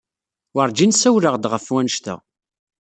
[0.55, 2.15] Werjin ssawleɣ-d ɣef wanect-a.